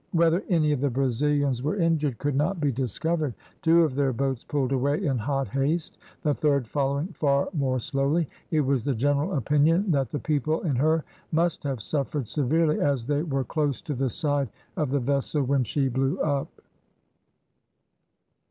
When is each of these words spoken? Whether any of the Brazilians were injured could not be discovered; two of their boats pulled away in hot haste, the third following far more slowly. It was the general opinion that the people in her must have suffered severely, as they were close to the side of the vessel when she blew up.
Whether 0.13 0.41
any 0.49 0.71
of 0.71 0.81
the 0.81 0.89
Brazilians 0.89 1.61
were 1.61 1.75
injured 1.75 2.17
could 2.17 2.33
not 2.35 2.59
be 2.59 2.71
discovered; 2.71 3.35
two 3.61 3.83
of 3.83 3.93
their 3.93 4.11
boats 4.11 4.43
pulled 4.43 4.71
away 4.71 5.05
in 5.05 5.19
hot 5.19 5.47
haste, 5.47 5.99
the 6.23 6.33
third 6.33 6.67
following 6.67 7.09
far 7.09 7.49
more 7.53 7.77
slowly. 7.79 8.27
It 8.49 8.61
was 8.61 8.83
the 8.83 8.95
general 8.95 9.33
opinion 9.37 9.91
that 9.91 10.09
the 10.09 10.17
people 10.17 10.61
in 10.61 10.75
her 10.77 11.03
must 11.31 11.61
have 11.65 11.83
suffered 11.83 12.27
severely, 12.27 12.79
as 12.81 13.05
they 13.05 13.21
were 13.21 13.43
close 13.43 13.79
to 13.81 13.93
the 13.93 14.09
side 14.09 14.49
of 14.75 14.89
the 14.89 14.99
vessel 14.99 15.43
when 15.43 15.63
she 15.63 15.87
blew 15.87 16.17
up. 16.21 16.49